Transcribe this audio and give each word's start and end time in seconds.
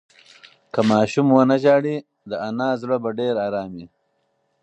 که 0.73 0.79
ماشوم 0.89 1.27
ونه 1.33 1.57
ژاړي، 1.63 1.95
د 2.29 2.31
انا 2.47 2.69
زړه 2.81 2.97
به 3.03 3.09
ډېر 3.19 3.35
ارام 3.47 3.71
وي. 3.77 3.87